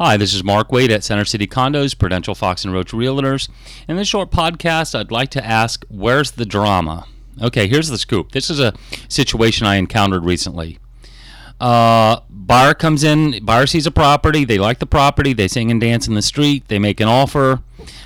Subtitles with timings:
[0.00, 3.48] Hi, this is Mark Wade at Center City Condos, Prudential Fox and Roach Realtors.
[3.88, 7.04] In this short podcast, I'd like to ask, where's the drama?
[7.42, 8.30] Okay, here's the scoop.
[8.30, 8.74] This is a
[9.08, 10.78] situation I encountered recently.
[11.60, 15.80] Uh, buyer comes in, buyer sees a property, they like the property, they sing and
[15.80, 17.62] dance in the street, they make an offer,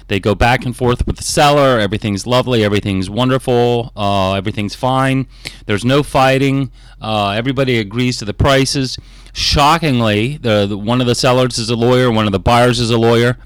[0.08, 5.26] they go back and forth with the seller, everything's lovely, everything's wonderful, uh, everything's fine,
[5.66, 6.70] there's no fighting,
[7.00, 8.98] uh, everybody agrees to the prices.
[9.34, 12.90] Shockingly, the, the one of the sellers is a lawyer, one of the buyers is
[12.90, 13.38] a lawyer,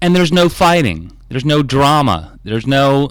[0.00, 3.10] and there's no fighting, there's no drama, there's no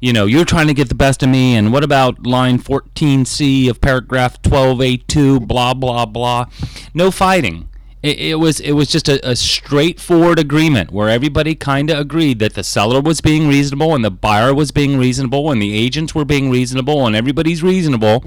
[0.00, 3.68] you know, you're trying to get the best of me, and what about line 14C
[3.68, 6.46] of paragraph 12A2, blah, blah, blah.
[6.94, 7.68] No fighting.
[8.00, 12.38] It, it was it was just a, a straightforward agreement where everybody kind of agreed
[12.38, 16.14] that the seller was being reasonable and the buyer was being reasonable and the agents
[16.14, 18.24] were being reasonable and everybody's reasonable,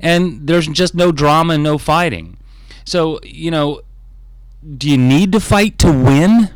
[0.00, 2.36] and there's just no drama and no fighting.
[2.84, 3.80] So you know,
[4.76, 6.50] do you need to fight to win?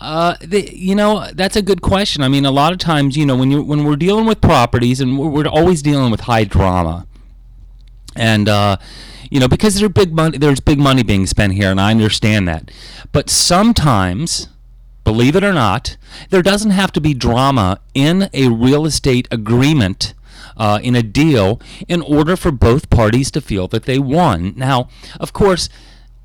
[0.00, 2.22] Uh, you know, that's a good question.
[2.22, 5.00] I mean, a lot of times, you know, when you when we're dealing with properties,
[5.00, 7.06] and we're, we're always dealing with high drama,
[8.16, 8.76] and uh,
[9.30, 12.46] you know, because there's big money, there's big money being spent here, and I understand
[12.48, 12.70] that.
[13.12, 14.48] But sometimes,
[15.04, 15.96] believe it or not,
[16.30, 20.14] there doesn't have to be drama in a real estate agreement.
[20.56, 24.52] Uh, in a deal, in order for both parties to feel that they won.
[24.56, 25.68] Now, of course,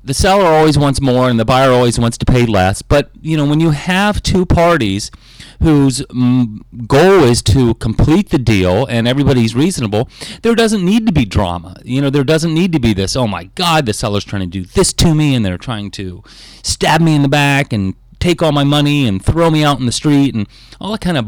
[0.02, 2.82] the seller always wants more and the buyer always wants to pay less.
[2.82, 5.10] But you know, when you have two parties
[5.62, 10.08] whose mm, goal is to complete the deal and everybody's reasonable,
[10.42, 11.76] there doesn't need to be drama.
[11.84, 13.14] You know, there doesn't need to be this.
[13.14, 16.22] Oh my God, the seller's trying to do this to me, and they're trying to
[16.62, 19.86] stab me in the back and take all my money and throw me out in
[19.86, 20.46] the street and
[20.80, 21.26] all that kind of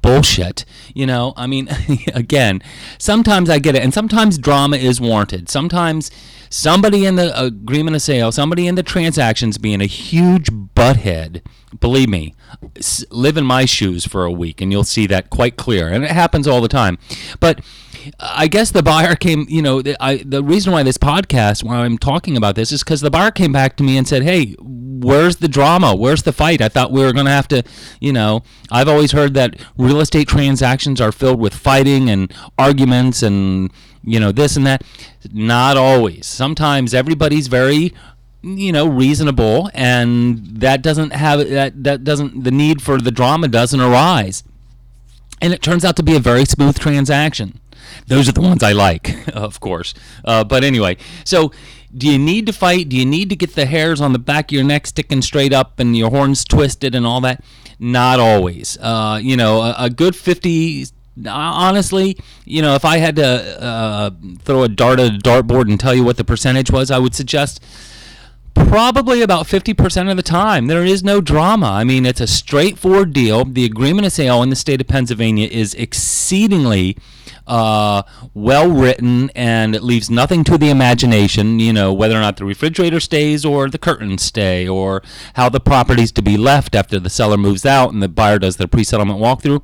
[0.00, 0.64] bullshit.
[0.94, 1.68] You know, I mean,
[2.14, 2.62] again,
[2.98, 5.48] sometimes I get it, and sometimes drama is warranted.
[5.48, 6.10] Sometimes
[6.52, 11.42] somebody in the agreement of sale, somebody in the transactions being a huge butthead,
[11.80, 12.34] believe me,
[13.10, 15.88] live in my shoes for a week and you'll see that quite clear.
[15.88, 16.98] And it happens all the time.
[17.40, 17.60] But
[18.20, 21.76] I guess the buyer came, you know, the, I, the reason why this podcast, why
[21.76, 24.54] I'm talking about this, is because the buyer came back to me and said, hey,
[25.02, 25.94] where's the drama?
[25.94, 26.60] Where's the fight?
[26.60, 27.62] I thought we were going to have to,
[28.00, 33.22] you know, I've always heard that real estate transactions are filled with fighting and arguments
[33.22, 33.70] and,
[34.04, 34.82] you know, this and that.
[35.32, 36.26] Not always.
[36.26, 37.92] Sometimes everybody's very
[38.42, 43.46] you know reasonable and that doesn't have that that doesn't the need for the drama
[43.46, 44.42] doesn't arise
[45.40, 47.60] and it turns out to be a very smooth transaction
[48.08, 51.52] those are the ones i like of course uh, but anyway so
[51.96, 52.88] do you need to fight?
[52.88, 55.52] Do you need to get the hairs on the back of your neck sticking straight
[55.52, 57.44] up and your horns twisted and all that?
[57.78, 58.78] Not always.
[58.80, 60.86] Uh, you know a, a good 50
[61.26, 64.10] honestly, you know, if I had to uh,
[64.40, 67.14] throw a dart at a dartboard and tell you what the percentage was, I would
[67.14, 67.62] suggest
[68.54, 70.66] probably about 50% of the time.
[70.66, 71.70] There is no drama.
[71.70, 73.44] I mean it's a straightforward deal.
[73.44, 76.96] The agreement of sale in the state of pennsylvania is exceedingly
[77.46, 78.02] uh,
[78.34, 82.44] well written and it leaves nothing to the imagination, you know, whether or not the
[82.44, 85.02] refrigerator stays or the curtains stay or
[85.34, 88.56] how the property's to be left after the seller moves out and the buyer does
[88.56, 89.62] their pre settlement walkthrough.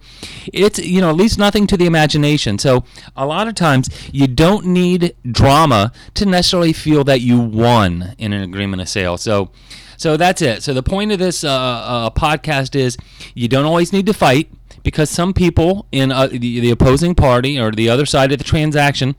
[0.52, 2.58] It's, you know, at least nothing to the imagination.
[2.58, 2.84] So
[3.16, 8.32] a lot of times you don't need drama to necessarily feel that you won in
[8.32, 9.16] an agreement of sale.
[9.16, 9.50] So,
[9.96, 10.62] so that's it.
[10.62, 12.96] So the point of this uh, uh, podcast is
[13.34, 14.50] you don't always need to fight
[14.82, 18.44] because some people in uh, the, the opposing party or the other side of the
[18.44, 19.16] transaction,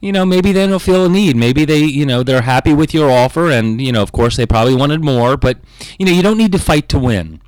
[0.00, 1.36] you know, maybe they don't feel a need.
[1.36, 4.46] Maybe they, you know, they're happy with your offer, and you know, of course, they
[4.46, 5.36] probably wanted more.
[5.36, 5.58] But
[5.98, 7.40] you know, you don't need to fight to win.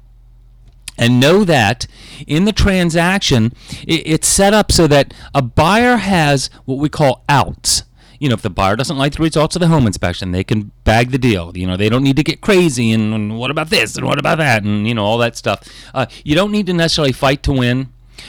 [0.98, 1.86] And know that
[2.26, 3.54] in the transaction,
[3.88, 7.84] it's set up so that a buyer has what we call outs
[8.22, 10.70] you know, if the buyer doesn't like the results of the home inspection, they can
[10.84, 11.50] bag the deal.
[11.56, 14.20] You know, they don't need to get crazy and, and what about this and what
[14.20, 15.68] about that and you know all that stuff.
[15.92, 17.88] Uh, you don't need to necessarily fight to win.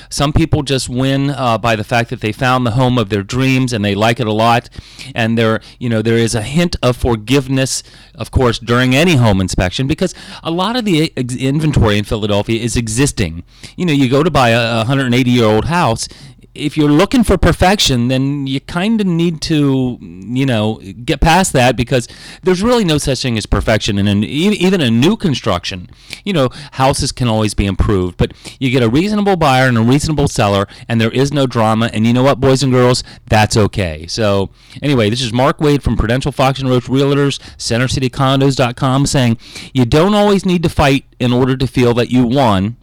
[0.10, 3.22] Some people just win uh, by the fact that they found the home of their
[3.22, 4.68] dreams and they like it a lot.
[5.14, 7.84] And there, you know, there is a hint of forgiveness,
[8.16, 12.76] of course, during any home inspection because a lot of the inventory in Philadelphia is
[12.76, 13.44] existing.
[13.78, 16.08] You know, you go to buy a 180 year old house,
[16.56, 21.52] if you're looking for perfection, then you kind of need to, you know, get past
[21.54, 22.08] that because
[22.44, 25.90] there's really no such thing as perfection in an, even a new construction.
[26.24, 29.82] You know, houses can always be improved, but you get a reasonable buyer and a
[29.82, 31.90] reasonable seller, and there is no drama.
[31.92, 34.06] And you know what, boys and girls, that's okay.
[34.06, 34.52] So
[34.82, 39.38] anyway, this is Mark Wade from Prudential Fox and Roach Realtors, CenterCityCondos.com, saying
[39.74, 42.78] you don't always need to fight in order to feel that you won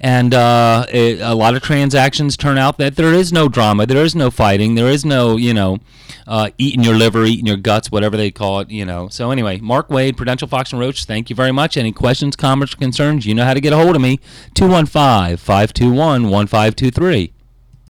[0.00, 4.04] and uh, it, a lot of transactions turn out that there is no drama, there
[4.04, 5.78] is no fighting, there is no you know
[6.26, 8.70] uh, eating your liver, eating your guts, whatever they call it.
[8.70, 9.08] You know.
[9.08, 11.04] So anyway, Mark Wade, Prudential Fox and Roach.
[11.04, 11.76] Thank you very much.
[11.76, 13.26] Any questions, comments, concerns?
[13.26, 14.20] You know how to get a hold of me.
[14.54, 17.32] 215 521 1523.